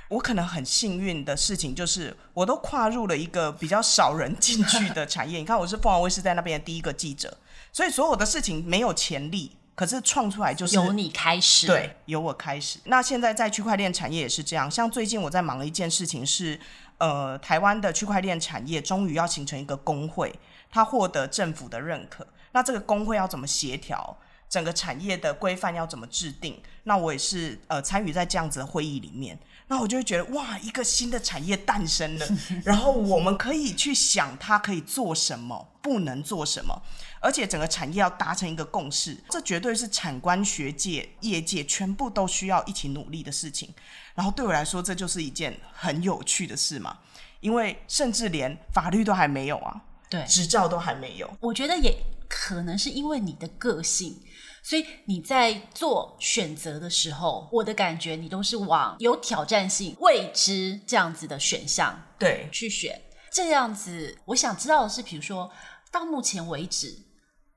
[0.09, 5.39] 我可能很幸运的事情就是，我都跨入了一个比较少人进去的产业。
[5.39, 7.37] 你看，我是凤凰卫视在那边的第一个记者，
[7.71, 12.79] 所以所有的事情没有潜力，可是创出来就是由你开始，对，由我开始。
[12.85, 16.59] 那现在在区块链产业也是这样，像最近我在忙的一件事情是，
[16.99, 20.35] 呃，台湾的区块链产业终于要形成一个工会，
[20.71, 22.27] 它获得政府的认可。
[22.53, 24.17] 那这个工会要怎么协调？
[24.49, 26.63] 整个产业的规范要怎么制定？
[26.85, 29.37] 那我也是呃参与在这样子的会议里面。
[29.67, 32.27] 那我就会觉得哇，一个新的产业诞生了，
[32.65, 36.81] 然后我们可以去想它可以做什么，不能做什么，
[37.21, 43.75] 而且整个产业要达成一个共识，这绝对是产官学界、业界全部都需要一起努力的事情。
[44.17, 46.99] 然后对我来说，这就是一件很有趣的事嘛，
[47.39, 51.31] 因为甚至连法律都还没有啊，对，执照都还没有。
[51.41, 51.97] 我觉得也
[52.29, 54.21] 可能是因为你的个性。
[54.63, 63.01] 所以你在做选择的时候，我的感觉你都是往有挑战性、未知这样子的选项对去选。
[63.31, 65.49] 这样子，我想知道的是，比如说
[65.93, 66.99] 到目前为止，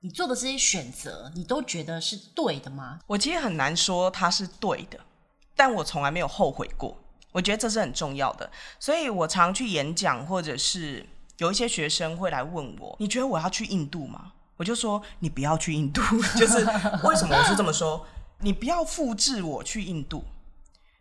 [0.02, 3.00] 你做的这些选择，你都觉得是对的吗？
[3.08, 5.00] 我其实很难说它是对的，
[5.60, 6.98] 但我从来没有后悔过。
[7.34, 11.06] 我觉得这是很重要的，所以我常去演讲，或者是
[11.40, 16.02] 有一些学生会来问我：“你觉得我要去印度吗？”我就说，你不要去印度，
[16.40, 16.60] 就是
[17.04, 18.08] 为什么我是这么说？
[18.40, 20.24] 你不要复制我去印度。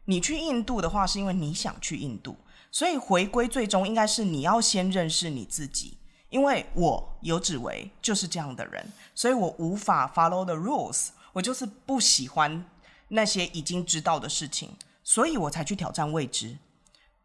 [0.07, 2.37] 你去印度的话，是因为你想去印度，
[2.73, 5.99] 所以回归最终应该是你要先认识你自己。
[6.31, 11.09] 因为我游芷薇就是这样的人，所以我无法 follow the rules。
[11.33, 12.65] 我就是不喜欢
[13.09, 16.59] 那些已经知道的事情，所以我才去挑战未知。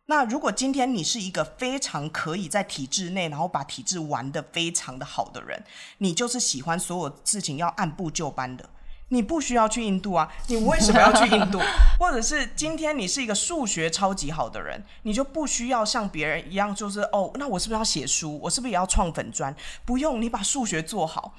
[0.08, 5.64] 那如果今天你是一个非常可以在体制内，然后把体制玩得非常的好的人，
[6.00, 8.70] 你就是喜欢所有事情要按部就班的，
[9.08, 11.60] 你不需要去印度啊，你为什么要去印度？
[11.98, 18.38] 或者是今天你是一个数学超级好的人，你就不需要像别人一样，就是哦，那我是不是要写书？
[18.44, 19.56] 我是不是也要创粉砖？
[19.86, 21.34] 不用，你把数学做好。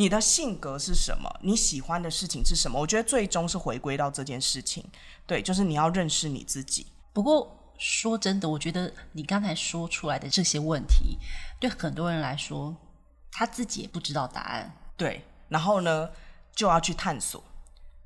[0.00, 1.30] 你的性格是什么？
[1.42, 2.80] 你喜欢的事情是什么？
[2.80, 4.82] 我觉得最终是回归到这件事情，
[5.26, 6.86] 对，就是你要认识你自己。
[7.12, 7.56] 不过。
[7.82, 11.16] 说真的，我觉得你刚才说出来的这些问题，
[11.58, 12.76] 对很多人来说，
[13.32, 14.70] 他自己也不知道答案。
[14.98, 16.10] 对，然后呢，
[16.54, 17.42] 就要去探索。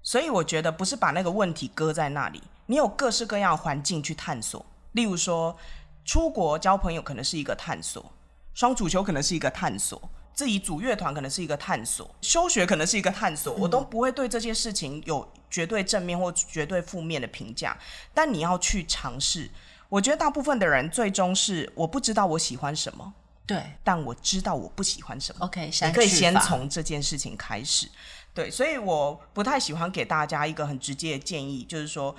[0.00, 4.64] 所以我觉得不是把那个问题搁在那里，你有各式各样的环境去探索。
[4.92, 5.56] 例如说，
[6.04, 8.12] 出国交朋友可能是一个探索，
[8.54, 10.00] 双主球可能是一个探索，
[10.34, 13.54] 自己组乐团可能是一个探索，休学可能是一个探索。
[13.54, 17.78] 我都不会对这些事情有绝对正面或绝对负面的评价，
[18.12, 19.48] 但你要去尝试。
[19.88, 23.14] 我觉得大部分的人最终是我不知道我喜欢什么，
[23.46, 25.46] 对，但我知道我不喜欢什么。
[25.46, 27.88] OK，你可以先从这件事情开始。
[28.32, 32.16] 对，所以我不太喜欢给大家一个很直接的建议，就是说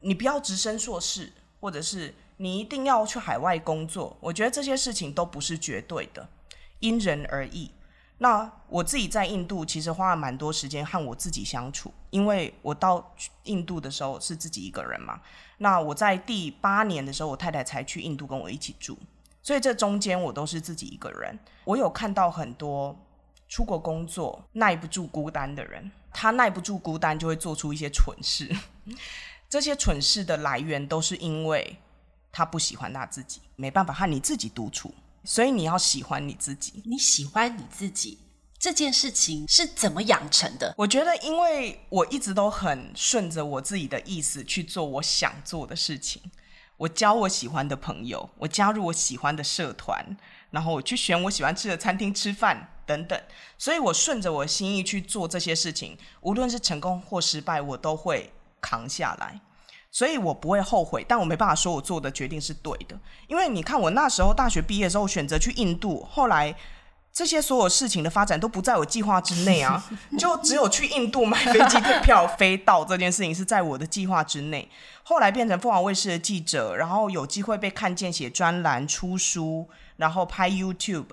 [0.00, 4.16] 你不要直升硕士，或者是你一定要去海外工作。
[4.20, 6.26] 我觉得这些事情都不是绝对的，
[6.80, 7.70] 因人而异。
[8.20, 13.14] 那我自己在印度其实花了蛮多时间和我自己相处，因为我到
[13.44, 15.20] 印度的时候是自己一个人嘛。
[15.58, 18.98] 那我在第八年的时候，我太太才去印度跟我一起住，
[19.40, 21.38] 所以这中间我都是自己一个人。
[21.62, 22.96] 我有看到很多
[23.48, 28.52] 出国工作耐不住孤单的人，他耐不住孤单就会做出一些蠢事。
[29.48, 31.78] 这些蠢事的来源都是因为
[32.32, 34.92] 他不喜欢他自己，没办法和你自己独处。
[35.28, 38.18] 所以你要喜欢你自己，你喜欢你自己
[38.58, 40.74] 这件事情是怎么养成的？
[40.78, 46.22] 我觉得，因为我一直都很顺着我自己的意思去做我想做的事情。
[46.78, 50.16] 我交我喜欢的朋友，我加入我喜欢的社团，
[50.50, 53.20] 然后我去选我喜欢吃的餐厅吃饭等等。
[53.58, 59.38] 所以我顺着我的心意去做这些事情，无论是成功或失败，我都会扛下来。
[59.98, 66.54] 所以我不会后悔，但我没办法说我做的决定是对的，因为你看我那时候大学毕业的时候选择去印度，后来
[67.12, 69.84] 这些所有事情的发展都不在我计划之内啊，
[70.16, 74.68] 就只有去印度买飞机票飞到这件事情是在我的计划之内。
[75.02, 81.06] 后来变成凤凰卫视的记者，然后有机会被看见写专栏、出书，然后拍 YouTube，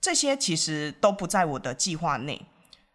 [0.00, 2.40] 这些其实都不在我的计划内。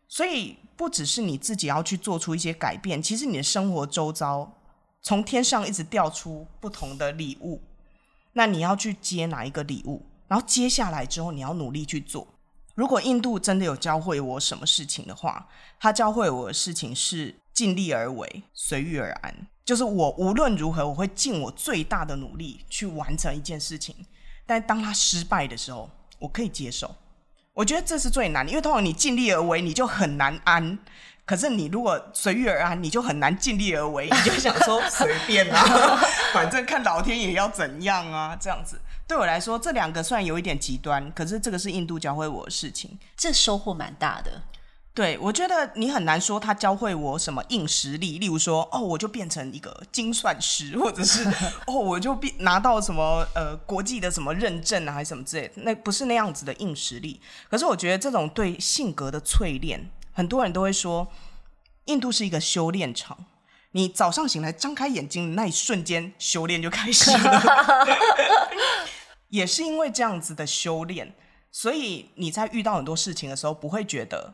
[0.07, 4.55] 所以不只是你自己要去做出一些改变，其实你的生活周遭。
[5.01, 7.61] 从天上一直掉出不同的礼物，
[8.33, 10.05] 那你要去接哪一个礼物？
[10.27, 12.27] 然后接下来之后，你要努力去做。
[12.75, 15.47] 如果印度真的有教会我什么事情的话，
[15.79, 19.47] 他教会我的事情是尽力而为，随遇而安。
[19.65, 23.95] 就是我无论如何，我会尽我最大的努力去完成一件事情。
[24.45, 25.89] 但当他失败的时候，
[26.19, 26.95] 我可以接受。
[27.53, 30.79] 我觉得这是最难的，因为通常你尽力而为，你就很难安。
[31.29, 35.95] 可是你如果随遇而安，你就很难尽力而为，你就想说随便啊，
[36.33, 38.81] 反正看老天爷要怎样啊，这样子。
[39.07, 44.41] 对我来说，这两个虽然有一点极端，可是这个是印度教会我的事情，这收获蛮大的。
[44.95, 51.23] 对，我觉得你很难说他教会我什么硬实力，例如说，哦，我就变成一个精算师，或者是
[51.67, 57.21] 哦，我就变拿到什么呃国际的什么认证啊，还是什么之类的，那不是那样子的硬实力。
[57.51, 59.91] 可是我觉得这种对性格的淬炼。
[60.19, 61.07] 很多人都会说，
[61.85, 63.17] 印度是一个修炼场。
[63.71, 67.41] 你早上醒来，张开眼睛的那一瞬间，修炼就开始了。
[69.31, 71.15] 也是因为这样子的修炼，
[71.53, 74.33] 所以你在遇到很多事情的时候，不会觉得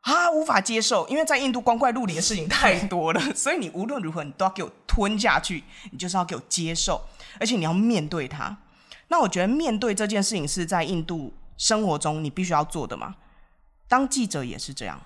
[0.00, 1.06] 啊无法接受。
[1.06, 5.62] 因为在印度光怪陆离的事情太多了， 所以你无论如何，你都要给我吞下去，
[5.92, 7.00] 你就是要给我接受，
[7.38, 8.56] 而且你要面对它。
[9.06, 13.14] 那我觉得面对这件事情是在印度生活中你必须要做的嘛。
[13.86, 14.98] 当记者也是这样。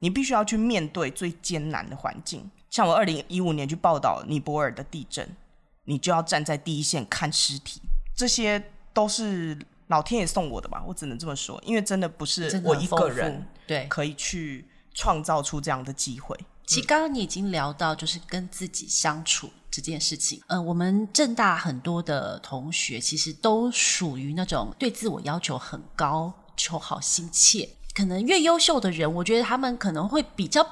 [0.00, 5.36] 你必须要去面对最艰难的环境，像我二零一五年去报道尼泊尔的地震，
[5.84, 7.80] 你就要站在第一线看尸体，
[8.16, 10.82] 这些都是老天爷送我的吧？
[10.86, 16.36] 我只能这么说，因为真的不是我一个人对可以去创造出这样的机会。
[16.66, 20.40] 其实刚刚你已经聊到，就是跟自己相处这件事情。
[20.46, 27.68] 嗯、呃，我们正大很多的同学其实都属于那种对自我要求很高、求好心切。
[27.94, 30.66] 可能越优秀的人，我觉得他们可能会比较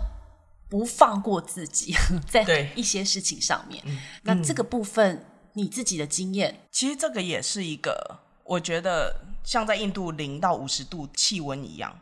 [0.69, 1.95] 不放过自己，
[2.29, 3.83] 在一些事情上面。
[4.23, 11.99] 那这个部分，嗯、你自己的经验，其实这个也是一个，我觉得像在印度零到五十度气温一样，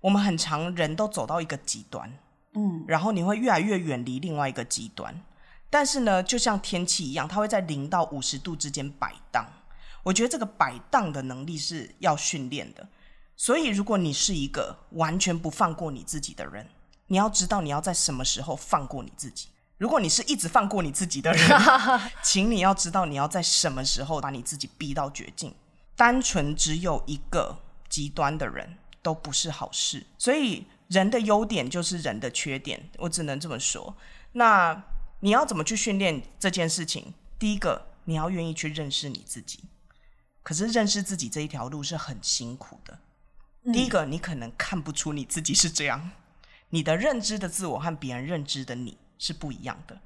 [0.00, 2.10] 我们很常人都走到一个极端，
[2.54, 5.22] 嗯，然后你会越来越远离另外一个极端。
[5.68, 9.44] 但是呢，就像天气一样，它会在零到五十度之间摆荡。
[10.04, 12.88] 我觉得这个摆荡的能力是要训练的。
[13.36, 16.66] 所以，如果你是一个完全不放过你自己的人，
[17.08, 19.48] 你要知道你要在什么时候放过你自己。
[19.76, 21.50] 如果你是一直放过你自己的人，
[22.24, 25.54] 请你要知道你要在什么时候把你自己逼到绝境。
[25.94, 27.58] 单纯只有一个
[27.88, 30.06] 极端的人都不是好事。
[30.16, 33.94] 所以，人的优点就是人的缺点，我只能这么说。
[34.32, 34.82] 那
[35.20, 37.12] 你要怎么去训练这件事情？
[37.38, 39.60] 第一个，你要愿意去认识你自己。
[40.42, 42.98] 可是，认识自己这一条路是很辛苦的。
[43.72, 46.12] 第一个，你可能看不出你自己是这样，
[46.70, 49.98] 你的认知的自我和别人认知的你是不一样的。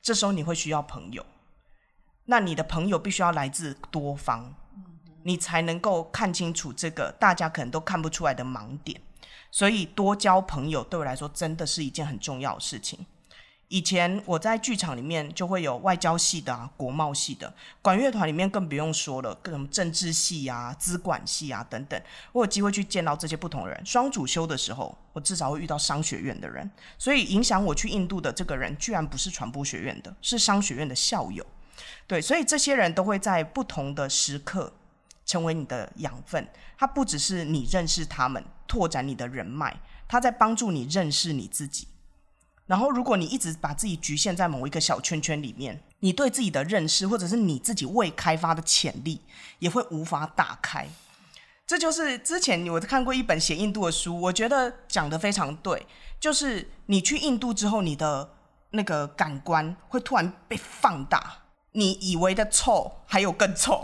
[0.00, 1.24] 这时候你会需要朋友，
[2.24, 4.54] 那你的朋友必须要来自多方，
[5.22, 9.00] 你才能够看清楚这个大家可能都看不出来的盲点。
[9.50, 13.04] 所以多交朋友对我来说真的是一件很重要的事情。
[13.72, 17.50] 以前我在剧场里面就会有外交系的啊，国贸系的，
[17.80, 21.98] 管乐团里面更不用说了，各种政治系啊、资管系啊等等。
[22.32, 23.86] 我有机会去见到这些不同的人。
[23.86, 26.70] 双主修的时候，我至少会遇到商学院的人。
[26.98, 31.42] 所以影响我去印度的这个人，居然不是传播学院的，是商学院的校友。
[32.06, 34.70] 对，所以这些人都会在不同的时刻
[35.24, 36.46] 成为你的养分。
[36.76, 39.74] 他不只是你认识他们，拓展你的人脉，
[40.06, 41.88] 他在帮助你认识你自己。
[42.66, 49.20] 然后，如果你一直把自己局限在某一个小圈圈里面，你对自己的认识，或者是你自己未开发的潜力，
[49.58, 50.86] 也会无法打开。
[51.66, 55.86] 这就是之前我看过一本写印度的书，我觉得讲得非常对。
[56.20, 58.30] 就是你去印度之后，你的
[58.70, 61.38] 那个感官会突然被放大。
[61.74, 63.82] 你以为的臭，还有更臭；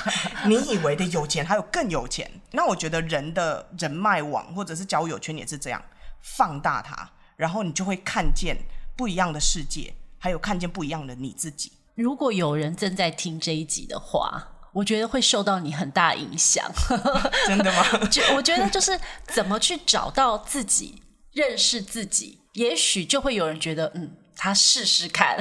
[0.46, 2.30] 你以为的有钱，还有更有钱。
[2.52, 5.82] 那我觉得人的人脉网或者是交友圈也是这样，
[6.20, 7.10] 放大它。
[7.40, 8.54] 然后你就会看见
[8.94, 11.72] 不一样的世界，还有看见不一样的你自己。
[11.94, 16.70] 如果有人正在听这一集的话，我觉得会受到你很大影响。
[17.48, 17.82] 真的吗？
[18.36, 24.16] 我觉得就是怎么去找到自己，认识自己，也许就会有人觉得，嗯。
[24.42, 25.36] 他试试看，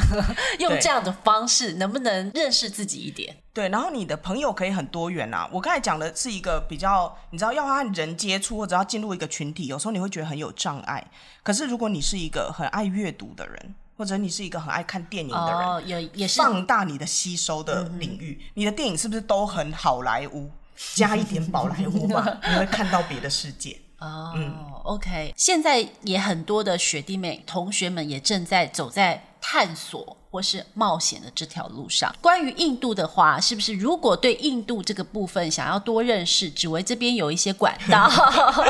[0.60, 3.38] 用这样的方式能不能认识自己一点？
[3.54, 5.50] 对，然后你的朋友可以很多元啊。
[5.54, 11.10] 我刚才讲的是一个比较，你知道要和人接触或者要进入一个群体，有时候你会觉得很有障碍。
[11.42, 18.38] 可是如果你是一个很爱阅读的人，或者你是一个很爱看电影的人，哦、也也是放大你的吸收的领域。
[18.42, 20.52] 嗯、你的电影是不是都很好莱坞？
[20.96, 23.80] 加一点宝莱坞嘛， 你会看到别的世界。
[24.00, 32.16] 哦、嗯，OK，现在也很多的学弟妹、同学们也正在走在探索或是冒险的这条路上。
[32.22, 38.10] 关于印度的话，是不是如果对印度这个部分想要多认识，芷薇这边有一些管道？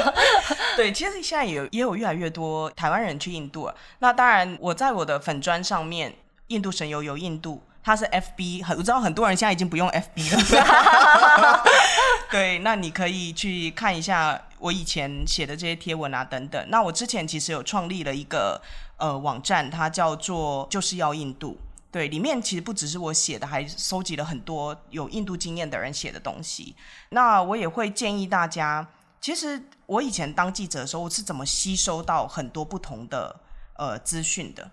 [0.75, 3.75] 对，其实现在也有也有越来越多台湾人去印度了。
[3.99, 6.15] 那当然，我在我的粉砖上面，
[6.47, 11.63] 印度神游游印度它是 FB，很我知道很多人现在已经不用 FB 了。
[12.30, 16.63] 对，那你可以去看一下我以前写的这些贴文啊等等。
[16.69, 18.61] 那我之前其实有创立了一个
[18.97, 21.57] 呃网站，它叫做就是要印度。
[21.91, 26.75] 对，里面其实不只是我写的，还收集了很多有印度经验的人写的东西。
[27.09, 28.86] 那我也会建议大家，
[29.19, 33.39] 其实我以前当记者的时候，我是怎么吸收到很多不同的
[33.73, 34.69] 呃资讯的。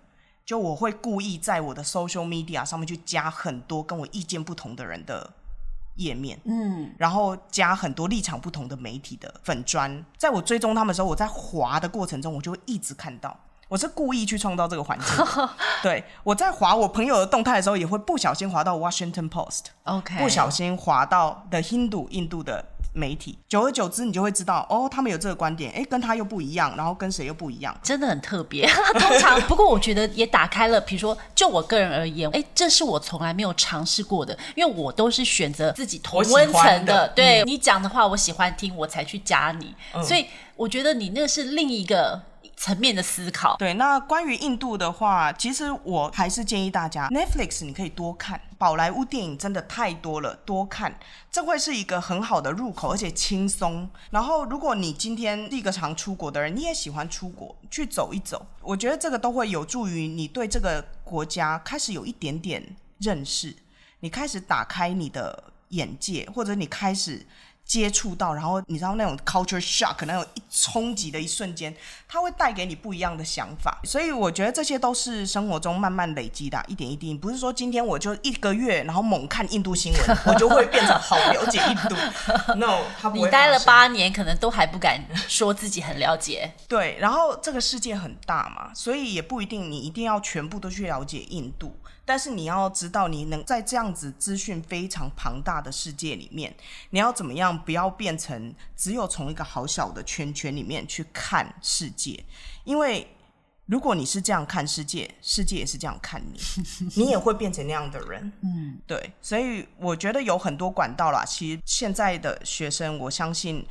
[0.47, 5.29] 就我会故意在我的 social media 上面去加很多跟我意见不同的人的
[5.95, 13.37] 页面，嗯，然后加很多立场不同的媒体的粉砖，在我追踪他们的时候，我在滑的过程中，我就会一直看到，
[13.67, 15.07] 我是故意去创造这个环境。
[15.83, 22.63] 对，我在滑我朋友的动态的时候，也会不小心滑到 Washington Post，OK，不小心滑到 The Hindu 印度的。
[22.97, 28.67] 媒体，久而久之，你就会知道哦，他们有这个观点，哎，跟他又不一样，然后跟谁又不一样，真的很特别。
[28.99, 37.07] 通常， 不过我觉得也打开了，比如说，就我个人而言，哎，这是我从来没有尝试过的，因为我都是选择自己同温层的。
[37.07, 39.75] 的对、嗯、你讲的话，我喜欢听，我才去加你。
[39.93, 40.25] 嗯、所以
[40.55, 42.21] 我觉得你那是另一个。
[42.57, 43.55] 层面的思考。
[43.57, 50.99] 对，那关于印度的话，其实我还是建议大家，Netflix 你可以多看，宝莱坞电影真的太多了，多看，
[51.31, 53.87] 这会是一个很好的入口，而且轻松。
[54.09, 63.55] 然后，如果你今天是一个常出国的人，你也喜欢出国去走一走，我觉得这个都会有助于你对这个国家开始有一点点认识，
[63.99, 67.27] 你开始打开你的眼界，或者你开始。
[67.67, 71.75] 接触到，然后你知道那种 culture shock，可能有一冲击的一瞬间，
[72.07, 73.77] 它会带给你不一样的想法。
[73.83, 77.13] 所以我觉得这些都是生活中慢慢累积的，一点一滴。
[77.13, 81.95] 不是说今天我就一个月，然后猛看印度新闻， 我就会变成好了解印度。
[82.55, 83.27] No，他不会。
[83.27, 86.53] 你待了八年，可能都还不敢说自己很了解。
[86.69, 91.77] 对，然后这个世界很大嘛，所以也不一定你一定要全部都去了解印度。
[92.07, 96.55] 但是你要知道，你能在这样子资讯非常庞大的世界里面，
[96.91, 102.23] 你要怎么样不要变成只有从一个好小的圈圈里面去看世界？
[102.63, 103.05] 因为
[103.65, 106.39] 如果你是这样看世界，世界也是这样看你，
[106.95, 108.31] 你也会变成那样的人。
[108.41, 109.11] 嗯，对。
[109.21, 111.25] 所以我觉得有很多管道啦。
[111.25, 113.67] 其实现在的学生，我相信。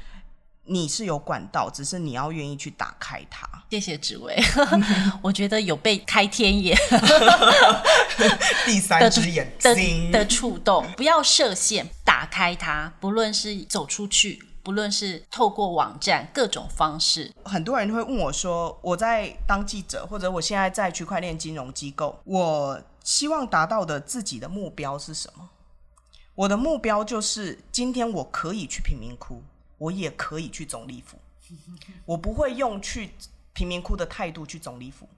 [0.67, 3.49] 你是有管道，只是你要愿意去打开它。
[3.71, 4.37] 谢谢芷薇，
[5.23, 6.77] 我觉得有被开天眼，
[8.65, 10.87] 第三只眼睛的触动。
[10.97, 12.93] 不要设限，打开它。
[13.01, 17.33] 不论是走出去，不论是透过网站各种方式。
[17.45, 25.51] 很多人会问我说：“我在当记者，或者我现在在区块链金融机构，我希望达到的自己的目标是什么？”
[26.37, 29.43] 我的目标就是今天我可以去贫民窟。
[29.79, 31.19] 我也可以去总理府，
[32.05, 33.11] 我不会用去
[33.53, 35.09] 贫民窟的态度去总理府，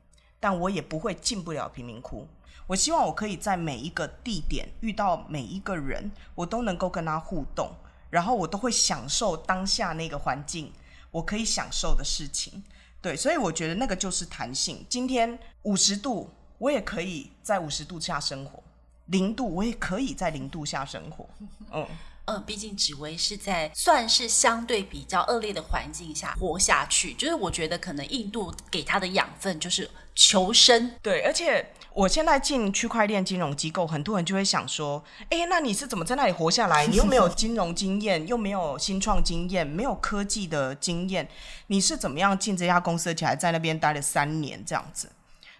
[0.40, 2.26] 但我也不会进不了贫民窟。
[2.66, 7.70] 我希望我可以在每一个地点遇到每一个人，我都能够跟他互动，
[8.11, 10.72] 然后我都会享受当下那个环境，
[11.11, 12.62] 我可以享受的事情。
[13.00, 14.84] 对，所以我觉得那个就是弹性。
[14.88, 18.62] 今天五十度，我也可以在五十度下生活；
[19.06, 21.26] 零度，我也可以在零度下生活。
[21.72, 21.86] 嗯。
[22.29, 30.93] 嗯，毕竟紫薇是在算是相对比较恶劣的环境下活下去，就是我觉得可能印度给他的养分就是求生。
[31.03, 36.87] 对，而且我现在进区块链金融机构，很多人就会想说，哎，那你是怎么在那里活下来？
[36.87, 41.26] 你又没有 金融经验，又没有新创经验，没有科技的经验，
[41.68, 45.11] 你是怎么样进这家公司，而且还在那边待了三年这样子？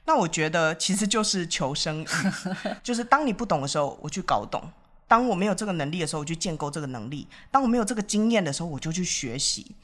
[0.05, 2.07] 那我觉得其实就是求生欲，
[2.85, 4.63] 就是当你不懂的时候，我去搞懂。
[5.09, 9.75] 当我没有这个能力的时候，我去建构这个能力；当我没有这个经验的时候，我就去学习。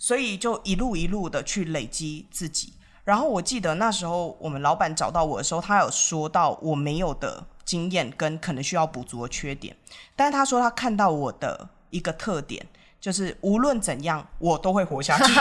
[0.00, 2.74] 所以就一路一路的去累积自己。
[3.02, 9.74] 然后我记得那时候我们老板找到我的时候，他有说到我没有的经验跟可能需要补足的缺点，
[10.14, 12.64] 但是他说他看到我的一个特点，
[13.00, 15.32] 就是无论怎样我都会活下去。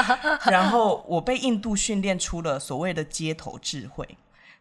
[0.50, 4.16] 然后我被印度训练出了所谓的街头智慧。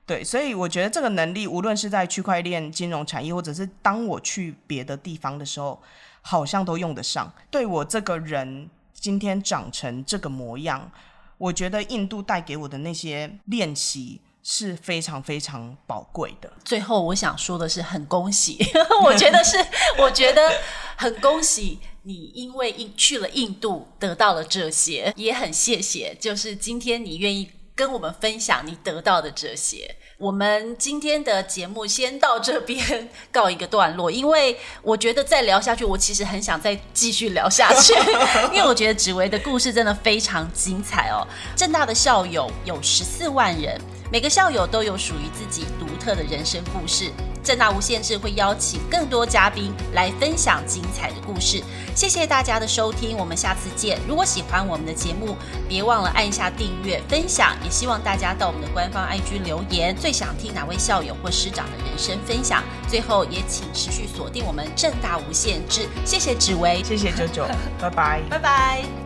[0.08, 5.82] 对，所以我觉得这个能力，无论是在区块链金融产业，或者是当我去别的地方的时候，
[6.22, 7.34] 好像都用得上。
[7.50, 10.92] 对我这个人今天长成这个模样，
[11.40, 16.54] 我觉得印度带给我的那些练习是非常非常宝贵的。
[16.64, 18.60] 最后，我想说的是，很恭喜，
[19.04, 19.58] 我觉得是，
[19.98, 20.52] 我觉得
[20.98, 27.50] 很恭喜你，因为印去了印度得到了这些，也很谢谢，就是今天你愿意。
[27.76, 37.94] 跟我们分享你得到的这些，我们今天的节目先到这边告一个段落，因为我觉得再聊下去，我其实很想再继续聊下去，
[38.56, 41.28] 因为我觉得紫薇的故事真的非常精彩哦。
[41.54, 43.78] 正大的校友有十四万人，
[44.10, 47.12] 每个校友都有属于自己独特的人生故事。
[47.46, 51.64] 政大无限制会邀请更多嘉宾来分享精彩的故事。
[51.96, 54.00] 谢谢大家的收听，我们下次见。
[54.08, 55.38] 如果喜欢我们的节目，
[55.70, 62.64] 别忘了按下订阅、分享，也希望大家到我们的官方 IG 留言，最想听哪位校友或师长的人生分享。
[62.90, 65.88] 最后也请持续锁定我们正大无限制。
[66.04, 67.48] 谢谢紫薇，谢谢九九，
[67.80, 69.05] 拜拜，拜拜。